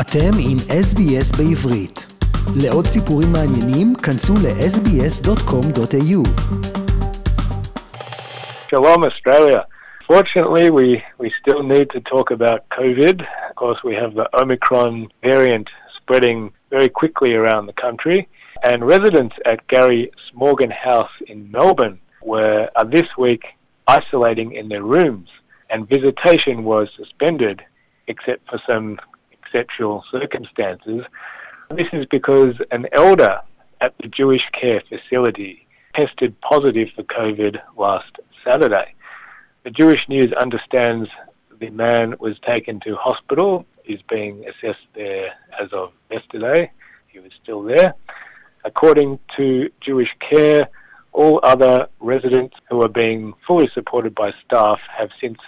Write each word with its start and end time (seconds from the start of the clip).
אתם 0.00 0.30
עם 0.48 0.56
SBS 0.86 1.28
בעברית. 1.38 2.06
לעוד 2.62 2.86
סיפורים 2.86 3.28
מעניינים, 3.32 3.94
כנסו 3.94 4.34
ל-sbs.com.au. 4.44 6.20
Shalom, 8.70 9.02
Australia. 9.10 9.60
Fortunately, 10.06 10.66
we, 10.70 11.02
we 11.22 11.28
still 11.40 11.62
need 11.74 11.88
to 11.96 12.00
talk 12.12 12.30
about 12.30 12.60
COVID. 12.78 13.16
Of 13.50 13.54
course, 13.62 13.80
we 13.88 13.94
have 14.02 14.12
the 14.20 14.26
Omicron 14.40 14.92
variant 15.30 15.68
spreading 15.98 16.38
very 16.70 16.90
quickly 17.00 17.32
around 17.40 17.66
the 17.66 17.78
country. 17.86 18.18
And 18.68 18.78
residents 18.96 19.36
at 19.52 19.66
Gary 19.74 20.02
Smorgon 20.28 20.72
House 20.88 21.14
in 21.26 21.38
Melbourne 21.50 21.98
were 22.32 22.60
uh, 22.76 22.84
this 22.96 23.08
week 23.24 23.42
isolating 23.98 24.48
in 24.60 24.68
their 24.72 24.84
rooms, 24.96 25.28
and 25.70 25.88
visitation 25.96 26.56
was 26.72 26.86
suspended 27.00 27.56
except 28.12 28.42
for 28.50 28.58
some 28.70 28.86
exceptional 29.48 30.04
circumstances. 30.10 31.04
This 31.70 31.88
is 31.92 32.06
because 32.06 32.54
an 32.70 32.86
elder 32.92 33.40
at 33.80 33.96
the 33.98 34.08
Jewish 34.08 34.48
Care 34.52 34.82
Facility 34.88 35.66
tested 35.94 36.40
positive 36.40 36.88
for 36.94 37.02
COVID 37.04 37.60
last 37.76 38.18
Saturday. 38.44 38.94
The 39.64 39.70
Jewish 39.70 40.08
News 40.08 40.32
understands 40.32 41.08
the 41.58 41.70
man 41.70 42.14
was 42.20 42.38
taken 42.40 42.80
to 42.80 42.94
hospital, 42.96 43.66
is 43.84 44.00
being 44.08 44.44
assessed 44.48 44.86
there 44.94 45.32
as 45.58 45.72
of 45.72 45.92
yesterday. 46.10 46.70
He 47.08 47.18
was 47.18 47.32
still 47.42 47.62
there. 47.62 47.94
According 48.64 49.18
to 49.36 49.70
Jewish 49.80 50.14
Care, 50.20 50.68
all 51.12 51.40
other 51.42 51.88
residents 52.00 52.56
who 52.70 52.82
are 52.82 52.88
being 52.88 53.34
fully 53.46 53.68
supported 53.72 54.14
by 54.14 54.32
staff 54.44 54.78
have 54.96 55.10
since 55.20 55.38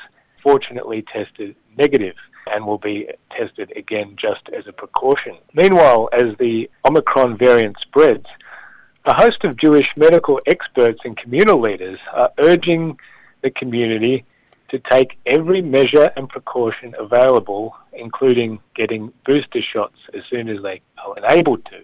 fortunately 0.43 1.03
tested 1.03 1.55
negative 1.77 2.17
and 2.53 2.67
will 2.67 2.79
be 2.79 3.09
tested 3.31 3.73
again 3.77 4.15
just 4.17 4.49
as 4.57 4.67
a 4.67 4.73
precaution. 4.73 5.37
Meanwhile, 5.55 6.09
as 6.13 6.37
the 6.39 6.71
Omicron 6.85 7.37
variant 7.37 7.79
spreads, 7.81 8.27
a 9.05 9.15
host 9.15 9.45
of 9.45 9.57
Jewish 9.57 9.91
medical 9.97 10.41
experts 10.47 11.01
and 11.05 11.17
communal 11.17 11.61
leaders 11.61 11.99
are 12.13 12.31
urging 12.39 12.99
the 13.43 13.51
community 13.51 14.25
to 14.69 14.79
take 14.79 15.19
every 15.27 15.63
measure 15.63 16.13
and 16.17 16.29
precaution 16.29 16.95
available, 16.99 17.77
including 17.93 18.61
getting 18.75 19.13
booster 19.27 19.61
shots 19.61 19.97
as 20.15 20.23
soon 20.31 20.49
as 20.49 20.63
they 20.63 20.81
are 21.05 21.17
enabled 21.17 21.65
to, 21.67 21.81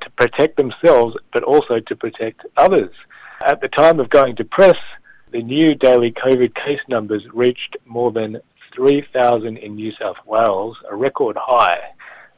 to 0.00 0.10
protect 0.16 0.56
themselves 0.56 1.16
but 1.32 1.42
also 1.42 1.80
to 1.80 1.94
protect 1.94 2.44
others. 2.56 2.92
At 3.44 3.60
the 3.60 3.68
time 3.68 4.00
of 4.00 4.10
going 4.10 4.34
to 4.36 4.44
press, 4.44 4.78
the 5.30 5.42
new 5.42 5.74
daily 5.74 6.10
COVID 6.10 6.54
case 6.54 6.80
numbers 6.88 7.22
reached 7.32 7.76
more 7.84 8.10
than 8.10 8.40
3,000 8.74 9.56
in 9.56 9.74
New 9.74 9.92
South 9.92 10.16
Wales, 10.26 10.76
a 10.88 10.94
record 10.94 11.36
high, 11.38 11.80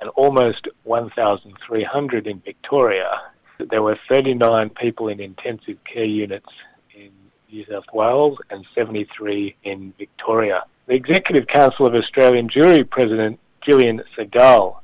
and 0.01 0.11
almost 0.11 0.69
1,300 0.85 2.27
in 2.27 2.41
Victoria. 2.41 3.21
There 3.59 3.83
were 3.83 3.99
39 4.09 4.71
people 4.71 5.09
in 5.09 5.21
intensive 5.21 5.83
care 5.85 6.05
units 6.05 6.49
in 6.95 7.11
New 7.51 7.65
South 7.67 7.85
Wales 7.93 8.39
and 8.51 8.65
73 8.75 9.55
in 9.65 9.93
Victoria. 9.99 10.65
The 10.87 10.95
Executive 10.95 11.47
Council 11.47 11.87
of 11.87 11.95
Australian 11.95 12.49
Jewry 12.49 12.89
President 12.89 13.39
Jillian 13.63 14.03
Segal 14.17 14.77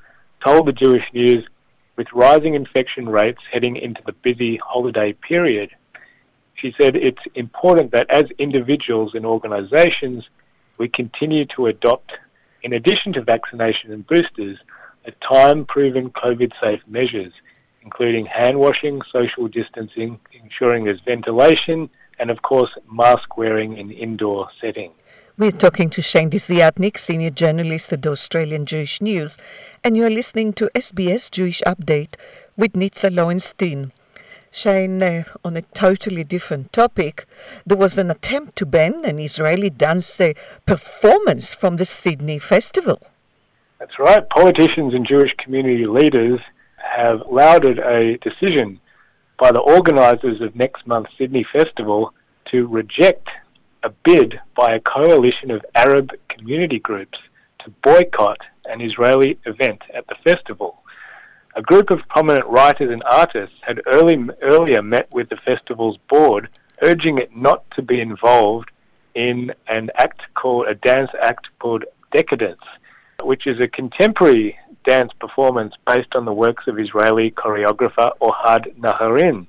told 0.44 0.66
the 0.66 0.72
Jewish 0.72 1.04
News 1.12 1.46
with 1.96 2.12
rising 2.12 2.54
infection 2.54 3.08
rates 3.08 3.40
heading 3.50 3.76
into 3.76 4.02
the 4.04 4.12
busy 4.12 4.56
holiday 4.56 5.14
period, 5.14 5.70
she 6.54 6.74
said 6.78 6.96
it's 6.96 7.22
important 7.34 7.90
that 7.92 8.08
as 8.10 8.26
individuals 8.38 9.14
and 9.14 9.24
organisations, 9.24 10.28
we 10.78 10.88
continue 10.88 11.44
to 11.46 11.66
adopt, 11.66 12.12
in 12.62 12.72
addition 12.72 13.12
to 13.14 13.22
vaccination 13.22 13.92
and 13.92 14.06
boosters, 14.06 14.58
a 15.04 15.12
time-proven 15.24 16.10
COVID-safe 16.10 16.80
measures, 16.86 17.32
including 17.82 18.26
hand 18.26 18.58
washing, 18.58 19.00
social 19.12 19.46
distancing, 19.46 20.18
ensuring 20.32 20.84
there's 20.84 21.00
ventilation, 21.00 21.88
and 22.18 22.30
of 22.30 22.42
course, 22.42 22.70
mask 22.90 23.36
wearing 23.36 23.76
in 23.76 23.90
indoor 23.90 24.48
settings. 24.60 24.94
We're 25.38 25.52
talking 25.52 25.90
to 25.90 26.00
Shane 26.00 26.30
Desiatnik, 26.30 26.98
senior 26.98 27.28
journalist 27.28 27.92
at 27.92 28.00
the 28.00 28.10
Australian 28.10 28.64
Jewish 28.64 29.02
News, 29.02 29.36
and 29.84 29.94
you're 29.94 30.10
listening 30.10 30.54
to 30.54 30.70
SBS 30.74 31.30
Jewish 31.30 31.60
Update 31.66 32.14
with 32.56 32.72
Nitza 32.72 33.14
Lowenstein. 33.14 33.92
Shane, 34.56 35.02
uh, 35.02 35.24
on 35.44 35.54
a 35.54 35.60
totally 35.60 36.24
different 36.24 36.72
topic, 36.72 37.26
there 37.66 37.76
was 37.76 37.98
an 37.98 38.10
attempt 38.10 38.56
to 38.56 38.64
ban 38.64 39.04
an 39.04 39.18
Israeli 39.18 39.68
dance 39.68 40.18
performance 40.64 41.54
from 41.54 41.76
the 41.76 41.84
Sydney 41.84 42.38
Festival. 42.38 43.02
That's 43.78 43.98
right. 43.98 44.26
Politicians 44.30 44.94
and 44.94 45.06
Jewish 45.06 45.34
community 45.36 45.86
leaders 45.86 46.40
have 46.76 47.20
lauded 47.30 47.78
a 47.80 48.16
decision 48.16 48.80
by 49.38 49.52
the 49.52 49.60
organisers 49.60 50.40
of 50.40 50.56
next 50.56 50.86
month's 50.86 51.12
Sydney 51.18 51.44
Festival 51.44 52.14
to 52.46 52.66
reject 52.66 53.28
a 53.82 53.90
bid 53.90 54.40
by 54.56 54.72
a 54.72 54.80
coalition 54.80 55.50
of 55.50 55.66
Arab 55.74 56.12
community 56.30 56.78
groups 56.78 57.18
to 57.58 57.70
boycott 57.82 58.40
an 58.64 58.80
Israeli 58.80 59.38
event 59.44 59.82
at 59.92 60.06
the 60.06 60.14
festival. 60.24 60.82
A 61.56 61.62
group 61.62 61.88
of 61.88 62.06
prominent 62.10 62.44
writers 62.48 62.90
and 62.90 63.02
artists 63.10 63.56
had 63.62 63.80
early, 63.86 64.28
earlier 64.42 64.82
met 64.82 65.10
with 65.10 65.30
the 65.30 65.38
festival's 65.38 65.96
board, 66.10 66.50
urging 66.82 67.16
it 67.16 67.34
not 67.34 67.64
to 67.70 67.80
be 67.80 67.98
involved 67.98 68.70
in 69.14 69.54
an 69.66 69.90
act 69.96 70.20
called 70.34 70.68
a 70.68 70.74
dance 70.74 71.10
act 71.22 71.48
called 71.58 71.84
Decadance, 72.12 72.60
which 73.22 73.46
is 73.46 73.58
a 73.58 73.68
contemporary 73.68 74.58
dance 74.84 75.14
performance 75.18 75.72
based 75.86 76.14
on 76.14 76.26
the 76.26 76.32
works 76.32 76.66
of 76.66 76.78
Israeli 76.78 77.30
choreographer 77.30 78.10
Ohad 78.20 78.76
Naharin. 78.76 79.46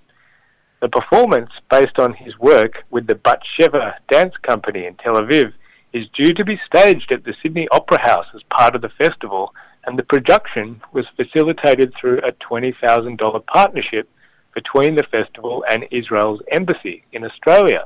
The 0.80 0.88
performance, 0.88 1.52
based 1.70 2.00
on 2.00 2.14
his 2.14 2.40
work 2.40 2.86
with 2.90 3.08
the 3.08 3.16
Bat 3.16 3.42
Sheva 3.60 3.96
Dance 4.10 4.38
Company 4.44 4.86
in 4.86 4.96
Tel 4.96 5.16
Aviv, 5.16 5.52
is 5.92 6.08
due 6.14 6.34
to 6.36 6.46
be 6.46 6.58
staged 6.66 7.12
at 7.12 7.26
the 7.26 7.36
Sydney 7.44 7.68
Opera 7.72 8.00
House 8.00 8.28
as 8.34 8.44
part 8.44 8.76
of 8.76 8.82
the 8.82 8.90
festival, 8.90 9.54
and 9.88 9.98
the 9.98 10.04
production 10.04 10.82
was 10.92 11.08
facilitated 11.16 11.94
through 11.96 12.20
a 12.20 12.34
$20,000 12.34 13.46
partnership 13.46 14.10
between 14.54 14.96
the 14.96 15.04
festival 15.04 15.64
and 15.70 15.88
Israel's 15.92 16.42
embassy 16.52 17.06
in 17.14 17.24
Australia. 17.24 17.86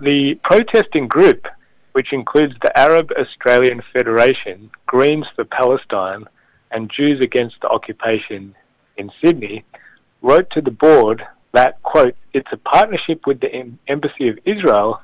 The 0.00 0.34
protesting 0.44 1.08
group, 1.08 1.48
which 1.92 2.12
includes 2.12 2.54
the 2.60 2.78
Arab 2.78 3.10
Australian 3.18 3.82
Federation, 3.92 4.70
Greens 4.86 5.26
for 5.34 5.44
Palestine, 5.44 6.26
and 6.70 6.90
Jews 6.90 7.20
Against 7.20 7.56
the 7.62 7.68
Occupation 7.68 8.54
in 8.98 9.10
Sydney, 9.22 9.64
wrote 10.20 10.50
to 10.50 10.60
the 10.60 10.70
board 10.70 11.26
that, 11.52 11.82
quote, 11.82 12.16
it's 12.34 12.52
a 12.52 12.58
partnership 12.58 13.26
with 13.26 13.40
the 13.40 13.52
em- 13.52 13.78
Embassy 13.88 14.28
of 14.28 14.38
Israel 14.44 15.00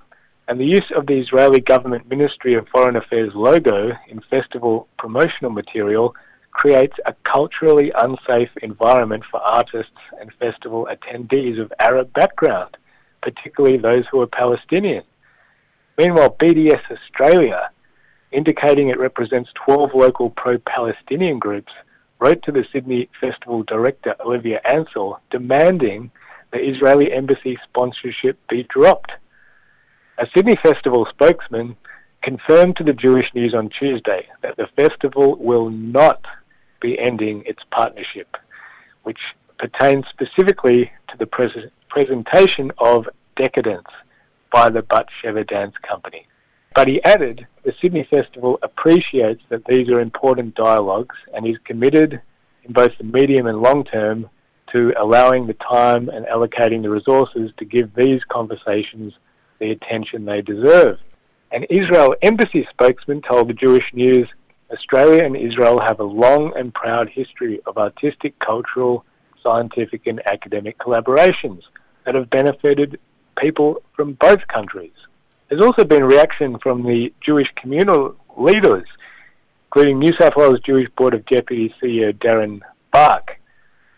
and 0.51 0.59
the 0.59 0.67
use 0.67 0.91
of 0.97 1.07
the 1.07 1.17
Israeli 1.17 1.61
government 1.61 2.11
Ministry 2.11 2.55
of 2.55 2.67
Foreign 2.67 2.97
Affairs 2.97 3.31
logo 3.37 3.93
in 4.09 4.21
festival 4.23 4.89
promotional 4.99 5.53
material 5.53 6.17
creates 6.51 6.97
a 7.07 7.15
culturally 7.23 7.93
unsafe 7.97 8.51
environment 8.61 9.23
for 9.31 9.39
artists 9.41 10.01
and 10.21 10.33
festival 10.41 10.89
attendees 10.91 11.61
of 11.61 11.73
Arab 11.79 12.13
background, 12.15 12.77
particularly 13.23 13.77
those 13.77 14.07
who 14.11 14.21
are 14.23 14.27
Palestinian. 14.27 15.05
Meanwhile, 15.97 16.35
BDS 16.41 16.83
Australia, 16.91 17.71
indicating 18.33 18.89
it 18.89 18.99
represents 18.99 19.51
12 19.55 19.95
local 19.95 20.31
pro-Palestinian 20.31 21.39
groups, 21.39 21.73
wrote 22.19 22.43
to 22.43 22.51
the 22.51 22.67
Sydney 22.73 23.09
Festival 23.21 23.63
director 23.63 24.17
Olivia 24.19 24.61
Ansell 24.65 25.21
demanding 25.31 26.11
the 26.51 26.59
Israeli 26.59 27.13
embassy 27.13 27.57
sponsorship 27.69 28.37
be 28.49 28.65
dropped. 28.65 29.13
A 30.21 30.27
Sydney 30.37 30.57
Festival 30.63 31.07
spokesman 31.09 31.77
confirmed 32.21 32.77
to 32.77 32.85
the 32.85 32.93
Jewish 32.93 33.33
News 33.35 33.55
on 33.55 33.71
Tuesday 33.71 34.29
that 34.43 34.55
the 34.59 34.67
festival 34.77 35.37
will 35.37 35.71
not 35.71 36.23
be 36.79 36.99
ending 36.99 37.43
its 37.47 37.63
partnership, 37.71 38.37
which 39.03 39.19
pertains 39.59 40.05
specifically 40.11 40.93
to 41.09 41.17
the 41.17 41.25
pres- 41.25 41.71
presentation 41.89 42.71
of 42.77 43.09
Decadance 43.37 43.89
by 44.53 44.69
the 44.69 44.83
Bat 44.83 45.07
Sheva 45.23 45.49
Dance 45.49 45.75
Company. 45.89 46.27
But 46.75 46.89
he 46.89 47.03
added 47.03 47.47
the 47.63 47.73
Sydney 47.81 48.07
Festival 48.11 48.59
appreciates 48.63 49.41
that 49.49 49.65
these 49.65 49.89
are 49.89 50.01
important 50.01 50.55
dialogues 50.55 51.17
and 51.33 51.47
is 51.47 51.57
committed 51.65 52.21
in 52.65 52.75
both 52.75 52.93
the 52.99 53.05
medium 53.05 53.47
and 53.47 53.63
long 53.63 53.85
term 53.85 54.29
to 54.73 54.93
allowing 55.01 55.47
the 55.47 55.55
time 55.55 56.11
and 56.11 56.27
allocating 56.27 56.83
the 56.83 56.91
resources 56.91 57.53
to 57.57 57.65
give 57.65 57.95
these 57.95 58.23
conversations 58.25 59.15
the 59.61 59.71
attention 59.71 60.25
they 60.25 60.43
deserve. 60.43 60.99
An 61.53 61.65
Israel 61.65 62.15
embassy 62.23 62.67
spokesman 62.71 63.23
told 63.23 63.49
the 63.49 63.55
Jewish 63.55 63.93
News 63.93 64.29
Australia 64.73 65.25
and 65.25 65.37
Israel 65.37 65.81
have 65.81 66.01
a 66.01 66.05
long 66.05 66.53
and 66.57 66.73
proud 66.75 67.09
history 67.09 67.61
of 67.67 67.77
artistic, 67.77 68.39
cultural, 68.39 69.05
scientific, 69.43 70.07
and 70.07 70.21
academic 70.31 70.79
collaborations 70.79 71.63
that 72.05 72.15
have 72.15 72.31
benefited 72.31 72.99
people 73.39 73.83
from 73.95 74.13
both 74.15 74.47
countries. 74.49 74.93
There's 75.49 75.63
also 75.63 75.85
been 75.85 76.05
reaction 76.05 76.59
from 76.59 76.83
the 76.85 77.13
Jewish 77.21 77.53
communal 77.57 78.17
leaders 78.37 78.87
including 79.71 80.01
New 80.01 80.13
South 80.15 80.35
Wales 80.35 80.59
Jewish 80.67 80.89
Board 80.99 81.15
of 81.15 81.25
Deputy 81.27 81.73
CEO 81.81 82.13
Darren 82.13 82.61
Bark, 82.93 83.39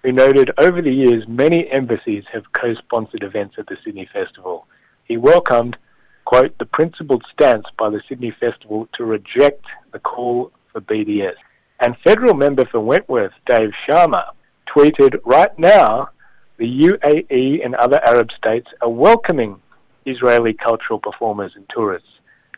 who 0.03 0.13
noted 0.13 0.51
over 0.59 0.83
the 0.83 0.93
years 0.93 1.27
many 1.27 1.67
embassies 1.71 2.25
have 2.31 2.53
co-sponsored 2.53 3.23
events 3.23 3.55
at 3.57 3.67
the 3.69 3.79
Sydney 3.83 4.07
Festival. 4.13 4.67
He 5.05 5.17
welcomed, 5.17 5.77
quote, 6.25 6.57
the 6.59 6.67
principled 6.67 7.25
stance 7.33 7.67
by 7.79 7.91
the 7.91 8.03
Sydney 8.09 8.31
Festival 8.31 8.89
to 8.95 9.05
reject 9.05 9.65
the 9.93 9.99
call 9.99 10.53
for 10.73 10.81
BDS. 10.81 11.35
And 11.81 11.97
federal 11.99 12.35
member 12.35 12.65
for 12.65 12.81
Wentworth, 12.81 13.33
Dave 13.47 13.73
Sharma, 13.87 14.25
tweeted, 14.69 15.21
right 15.25 15.57
now, 15.59 16.09
the 16.57 16.83
UAE 16.89 17.65
and 17.65 17.75
other 17.75 18.01
Arab 18.07 18.31
states 18.33 18.69
are 18.81 18.89
welcoming 18.89 19.61
Israeli 20.07 20.55
cultural 20.55 20.99
performers 20.99 21.53
and 21.57 21.69
tourists 21.69 22.09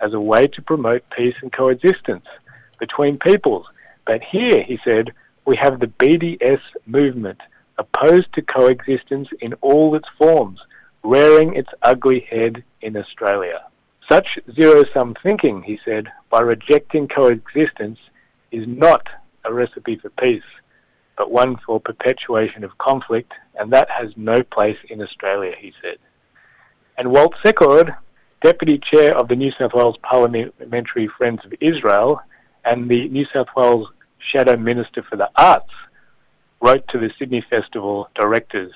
as 0.01 0.13
a 0.13 0.21
way 0.21 0.47
to 0.49 0.63
promote 0.63 1.09
peace 1.11 1.35
and 1.41 1.53
coexistence 1.53 2.27
between 2.79 3.19
peoples. 3.19 3.67
But 4.07 4.23
here, 4.23 4.63
he 4.63 4.79
said, 4.85 5.13
we 5.47 5.57
have 5.57 5.81
the 5.81 5.87
BDS 5.87 6.61
movement 6.87 7.41
opposed 7.79 8.33
to 8.35 8.43
coexistence 8.43 9.29
in 9.41 9.55
all 9.55 9.95
its 9.95 10.09
forms, 10.19 10.61
rearing 11.05 11.55
its 11.55 11.69
ugly 11.83 12.21
head 12.21 12.65
in 12.81 12.97
Australia. 12.97 13.63
Such 14.11 14.39
zero 14.55 14.85
sum 14.93 15.15
thinking, 15.23 15.63
he 15.63 15.79
said, 15.85 16.11
by 16.31 16.41
rejecting 16.41 17.09
coexistence 17.09 17.99
is 18.51 18.67
not 18.67 19.07
a 19.45 19.53
recipe 19.53 19.97
for 19.97 20.11
peace, 20.11 20.43
but 21.17 21.31
one 21.31 21.57
for 21.59 21.79
perpetuation 21.79 22.65
of 22.65 22.77
conflict, 22.79 23.33
and 23.55 23.73
that 23.73 23.89
has 23.91 24.11
no 24.17 24.43
place 24.43 24.79
in 24.89 25.01
Australia, 25.03 25.55
he 25.59 25.73
said. 25.81 25.99
And 26.97 27.13
Walt 27.13 27.35
Secord, 27.45 27.95
Deputy 28.43 28.79
Chair 28.79 29.17
of 29.17 29.29
the 29.29 29.37
New 29.37 29.53
South 29.53 29.75
Wales 29.75 29.97
Parliamentary 30.03 31.09
Friends 31.09 31.45
of 31.45 31.55
Israel 31.61 32.21
and 32.65 32.89
the 32.89 33.09
New 33.09 33.27
South 33.33 33.49
Wales 33.57 33.89
Shadow 34.19 34.57
Minister 34.57 35.03
for 35.03 35.17
the 35.17 35.31
Arts, 35.37 35.73
wrote 36.61 36.87
to 36.89 36.99
the 36.99 37.11
Sydney 37.19 37.45
Festival 37.51 38.09
directors 38.15 38.73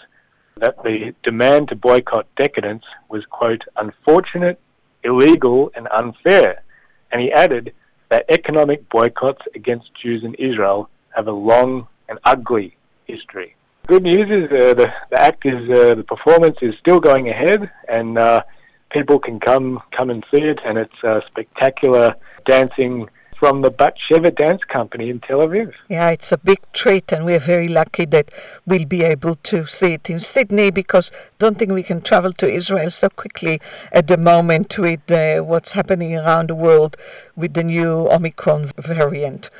that 0.60 0.82
the 0.82 1.14
demand 1.22 1.68
to 1.68 1.76
boycott 1.76 2.26
Decadance 2.36 2.84
was, 3.08 3.24
quote, 3.26 3.62
unfortunate, 3.76 4.60
illegal, 5.04 5.70
and 5.74 5.88
unfair. 5.88 6.62
And 7.10 7.20
he 7.20 7.32
added 7.32 7.72
that 8.10 8.24
economic 8.28 8.88
boycotts 8.88 9.42
against 9.54 9.94
Jews 9.94 10.24
in 10.24 10.34
Israel 10.34 10.88
have 11.10 11.28
a 11.28 11.32
long 11.32 11.86
and 12.08 12.18
ugly 12.24 12.76
history. 13.06 13.54
Good 13.86 14.02
news 14.02 14.30
is 14.30 14.52
uh, 14.52 14.74
the, 14.74 14.92
the 15.10 15.20
act 15.20 15.46
is, 15.46 15.68
uh, 15.70 15.94
the 15.94 16.04
performance 16.06 16.58
is 16.60 16.74
still 16.78 17.00
going 17.00 17.28
ahead 17.28 17.70
and 17.88 18.18
uh, 18.18 18.42
people 18.90 19.18
can 19.18 19.40
come, 19.40 19.80
come 19.92 20.10
and 20.10 20.24
see 20.30 20.42
it 20.42 20.58
and 20.64 20.76
it's 20.78 21.04
uh, 21.04 21.20
spectacular 21.26 22.14
dancing 22.44 23.08
from 23.38 23.62
the 23.62 23.70
Batsheva 23.70 24.34
Dance 24.34 24.64
Company 24.64 25.10
in 25.10 25.20
Tel 25.20 25.38
Aviv. 25.38 25.74
Yeah, 25.88 26.10
it's 26.10 26.32
a 26.32 26.38
big 26.38 26.58
treat, 26.72 27.12
and 27.12 27.24
we're 27.24 27.38
very 27.38 27.68
lucky 27.68 28.04
that 28.06 28.30
we'll 28.66 28.84
be 28.84 29.02
able 29.02 29.36
to 29.36 29.64
see 29.66 29.92
it 29.94 30.10
in 30.10 30.18
Sydney 30.18 30.70
because 30.70 31.12
don't 31.38 31.58
think 31.58 31.70
we 31.72 31.84
can 31.84 32.00
travel 32.00 32.32
to 32.32 32.50
Israel 32.50 32.90
so 32.90 33.08
quickly 33.08 33.60
at 33.92 34.08
the 34.08 34.16
moment 34.16 34.76
with 34.78 35.10
uh, 35.10 35.40
what's 35.40 35.72
happening 35.72 36.16
around 36.16 36.50
the 36.50 36.54
world 36.54 36.96
with 37.36 37.54
the 37.54 37.62
new 37.62 38.08
Omicron 38.10 38.72
variant. 38.76 39.50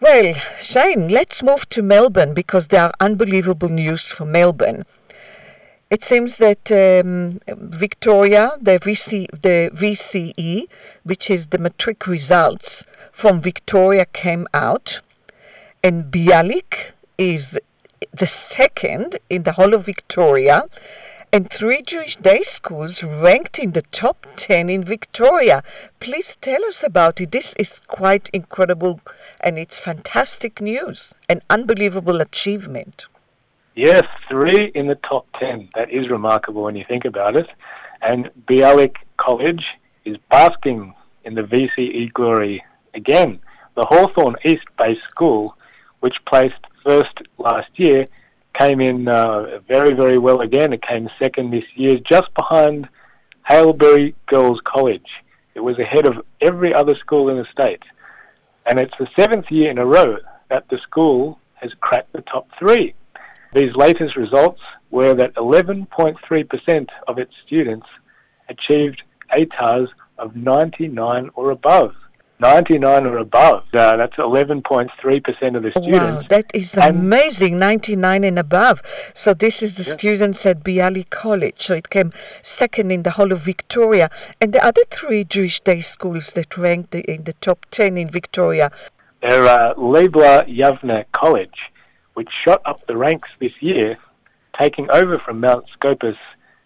Well, 0.00 0.34
Shane, 0.60 1.08
let's 1.08 1.42
move 1.42 1.68
to 1.70 1.82
Melbourne 1.82 2.32
because 2.32 2.68
there 2.68 2.82
are 2.82 2.92
unbelievable 3.00 3.68
news 3.68 4.12
for 4.12 4.24
Melbourne. 4.24 4.84
It 5.90 6.04
seems 6.04 6.36
that 6.36 6.70
um, 6.70 7.40
Victoria, 7.48 8.58
the, 8.60 8.78
VC, 8.78 9.26
the 9.30 9.70
VCE, 9.72 10.68
which 11.02 11.30
is 11.30 11.46
the 11.46 11.56
metric 11.56 12.06
results 12.06 12.84
from 13.10 13.40
Victoria, 13.40 14.04
came 14.04 14.46
out, 14.52 15.00
and 15.82 16.12
Bialik 16.12 16.92
is 17.16 17.58
the 18.12 18.26
second 18.26 19.16
in 19.30 19.44
the 19.44 19.52
whole 19.52 19.72
of 19.72 19.86
Victoria, 19.86 20.64
and 21.32 21.50
three 21.50 21.80
Jewish 21.80 22.16
day 22.16 22.42
schools 22.42 23.02
ranked 23.02 23.58
in 23.58 23.72
the 23.72 23.82
top 23.82 24.26
10 24.36 24.68
in 24.68 24.84
Victoria. 24.84 25.62
Please 26.00 26.36
tell 26.36 26.66
us 26.66 26.84
about 26.84 27.18
it. 27.22 27.30
This 27.30 27.54
is 27.58 27.80
quite 27.80 28.28
incredible 28.34 29.00
and 29.40 29.58
it's 29.58 29.78
fantastic 29.78 30.60
news, 30.60 31.14
an 31.30 31.40
unbelievable 31.48 32.20
achievement. 32.20 33.06
Yes, 33.78 34.02
three 34.28 34.72
in 34.74 34.88
the 34.88 34.96
top 34.96 35.28
10. 35.38 35.68
That 35.76 35.88
is 35.88 36.08
remarkable 36.08 36.64
when 36.64 36.74
you 36.74 36.84
think 36.88 37.04
about 37.04 37.36
it. 37.36 37.46
And 38.02 38.28
Bialik 38.50 38.96
College 39.18 39.64
is 40.04 40.16
basking 40.32 40.92
in 41.22 41.36
the 41.36 41.42
VCE 41.42 42.12
glory 42.12 42.64
again. 42.94 43.38
The 43.76 43.84
Hawthorn 43.84 44.34
East 44.44 44.64
based 44.76 45.04
school, 45.04 45.56
which 46.00 46.16
placed 46.24 46.58
first 46.82 47.22
last 47.38 47.68
year, 47.76 48.06
came 48.58 48.80
in 48.80 49.06
uh, 49.06 49.60
very, 49.68 49.94
very 49.94 50.18
well 50.18 50.40
again. 50.40 50.72
It 50.72 50.82
came 50.82 51.08
second 51.16 51.52
this 51.52 51.66
year, 51.76 52.00
just 52.00 52.34
behind 52.34 52.88
Haileybury 53.48 54.12
Girls 54.26 54.60
College. 54.64 55.08
It 55.54 55.60
was 55.60 55.78
ahead 55.78 56.04
of 56.04 56.26
every 56.40 56.74
other 56.74 56.96
school 56.96 57.28
in 57.28 57.36
the 57.36 57.46
state. 57.52 57.84
And 58.66 58.80
it's 58.80 58.98
the 58.98 59.06
seventh 59.16 59.52
year 59.52 59.70
in 59.70 59.78
a 59.78 59.86
row 59.86 60.16
that 60.48 60.68
the 60.68 60.78
school 60.78 61.38
has 61.54 61.72
cracked 61.80 62.12
the 62.12 62.22
top 62.22 62.48
three. 62.58 62.94
These 63.54 63.74
latest 63.76 64.16
results 64.16 64.60
were 64.90 65.14
that 65.14 65.34
11.3% 65.34 66.88
of 67.06 67.18
its 67.18 67.32
students 67.46 67.86
achieved 68.48 69.02
ATARs 69.36 69.88
of 70.18 70.36
99 70.36 71.30
or 71.34 71.50
above. 71.50 71.94
99 72.40 73.06
or 73.06 73.18
above. 73.18 73.64
Uh, 73.74 73.96
that's 73.96 74.14
11.3% 74.16 75.56
of 75.56 75.62
the 75.62 75.70
students. 75.72 75.92
Wow, 75.92 76.22
that 76.28 76.46
is 76.54 76.76
amazing, 76.76 77.58
99 77.58 78.22
and 78.22 78.38
above. 78.38 78.80
So 79.12 79.34
this 79.34 79.60
is 79.62 79.76
the 79.76 79.82
yeah. 79.82 79.96
students 79.96 80.46
at 80.46 80.62
Bialik 80.62 81.10
College. 81.10 81.60
So 81.60 81.74
it 81.74 81.90
came 81.90 82.12
second 82.42 82.92
in 82.92 83.02
the 83.02 83.12
whole 83.12 83.32
of 83.32 83.40
Victoria. 83.40 84.08
And 84.40 84.52
the 84.52 84.64
other 84.64 84.82
three 84.88 85.24
Jewish 85.24 85.60
day 85.60 85.80
schools 85.80 86.32
that 86.32 86.56
ranked 86.56 86.94
in 86.94 87.24
the 87.24 87.32
top 87.34 87.66
10 87.70 87.98
in 87.98 88.08
Victoria. 88.08 88.70
They're 89.20 89.46
uh, 89.46 89.74
Leibler 89.74 90.44
Yavne 90.48 91.06
College, 91.10 91.58
which 92.18 92.32
shot 92.32 92.60
up 92.64 92.84
the 92.88 92.96
ranks 92.96 93.28
this 93.38 93.52
year, 93.60 93.96
taking 94.60 94.90
over 94.90 95.20
from 95.20 95.38
Mount 95.38 95.64
Scopus 95.72 96.16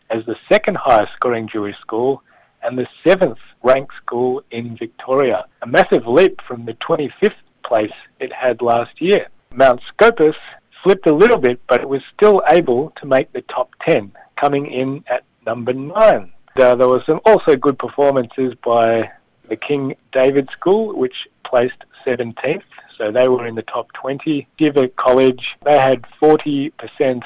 as 0.08 0.24
the 0.24 0.34
second 0.48 0.78
highest 0.78 1.12
scoring 1.12 1.46
Jewish 1.46 1.78
school 1.78 2.22
and 2.62 2.78
the 2.78 2.86
seventh 3.06 3.36
ranked 3.62 3.94
school 3.96 4.42
in 4.50 4.78
Victoria, 4.78 5.44
a 5.60 5.66
massive 5.66 6.06
leap 6.06 6.40
from 6.48 6.64
the 6.64 6.72
25th 6.72 7.34
place 7.66 7.92
it 8.18 8.32
had 8.32 8.62
last 8.62 8.98
year. 8.98 9.26
Mount 9.54 9.82
Scopus 9.88 10.36
slipped 10.82 11.06
a 11.06 11.14
little 11.14 11.36
bit, 11.36 11.60
but 11.68 11.82
it 11.82 11.88
was 11.90 12.00
still 12.16 12.40
able 12.48 12.88
to 12.96 13.04
make 13.04 13.30
the 13.34 13.42
top 13.42 13.74
10, 13.82 14.10
coming 14.40 14.72
in 14.72 15.04
at 15.06 15.22
number 15.44 15.74
9. 15.74 16.32
Uh, 16.56 16.74
there 16.76 16.88
were 16.88 17.04
some 17.06 17.20
also 17.26 17.56
good 17.56 17.78
performances 17.78 18.54
by 18.64 19.10
the 19.50 19.56
King 19.56 19.96
David 20.12 20.48
School, 20.50 20.96
which 20.96 21.28
placed 21.44 21.84
17th, 22.06 22.62
so 22.96 23.10
they 23.10 23.28
were 23.28 23.46
in 23.46 23.54
the 23.54 23.62
top 23.62 23.92
20. 23.94 24.46
Shiva 24.58 24.88
College, 24.88 25.56
they 25.64 25.78
had 25.78 26.02
40% 26.20 27.22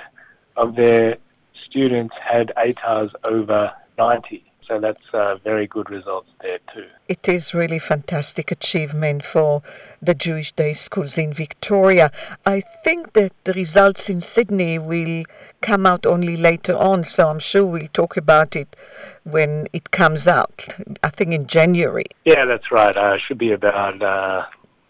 of 0.56 0.74
their 0.76 1.18
students 1.66 2.14
had 2.22 2.52
ATARs 2.56 3.12
over 3.24 3.72
90. 3.98 4.42
So 4.66 4.80
that's 4.80 5.02
uh, 5.12 5.36
very 5.44 5.68
good 5.68 5.90
results 5.90 6.28
there 6.42 6.58
too. 6.74 6.86
It 7.06 7.28
is 7.28 7.54
really 7.54 7.78
fantastic 7.78 8.50
achievement 8.50 9.22
for 9.22 9.62
the 10.02 10.14
Jewish 10.14 10.50
day 10.52 10.72
schools 10.72 11.16
in 11.16 11.32
Victoria. 11.32 12.10
I 12.44 12.60
think 12.60 13.12
that 13.12 13.32
the 13.44 13.52
results 13.52 14.10
in 14.10 14.20
Sydney 14.20 14.78
will 14.80 15.22
come 15.60 15.86
out 15.86 16.04
only 16.04 16.36
later 16.36 16.76
on, 16.76 17.04
so 17.04 17.28
I'm 17.28 17.38
sure 17.38 17.64
we'll 17.64 17.86
talk 17.92 18.16
about 18.16 18.56
it 18.56 18.74
when 19.22 19.68
it 19.72 19.92
comes 19.92 20.26
out. 20.26 20.66
I 21.02 21.10
think 21.10 21.32
in 21.32 21.46
January. 21.46 22.06
Yeah, 22.24 22.44
that's 22.44 22.72
right. 22.72 22.96
Uh, 22.96 23.18
should 23.18 23.38
be 23.38 23.52
about 23.52 24.02
uh, 24.02 24.46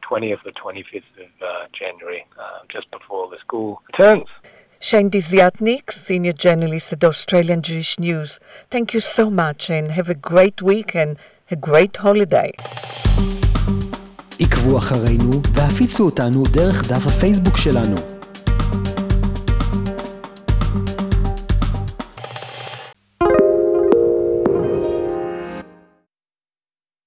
20th 0.08 0.42
or 0.48 0.52
25th 0.64 1.14
of 1.24 1.30
uh, 1.42 1.66
January, 1.80 2.22
uh, 2.38 2.60
just 2.74 2.90
before 2.90 3.24
the 3.32 3.38
school 3.44 3.82
returns. 3.90 4.28
Shane 4.78 5.10
Desiatnik, 5.10 5.90
Senior 5.90 6.32
Journalist 6.32 6.92
at 6.92 7.02
Australian 7.04 7.62
Jewish 7.62 7.98
News. 7.98 8.38
Thank 8.70 8.94
you 8.94 9.00
so 9.00 9.30
much 9.30 9.70
and 9.70 9.90
have 9.92 10.08
a 10.10 10.14
great 10.14 10.60
week 10.62 10.94
and 10.94 11.16
a 11.50 11.56
great 11.56 11.96
holiday. 11.96 12.52
עקבו 14.40 14.78
אחרינו 14.78 15.42
והפיצו 15.54 16.04
אותנו 16.04 16.42
דרך 16.52 16.92
דף 16.92 17.06
הפייסבוק 17.06 17.56
שלנו. 17.56 18.15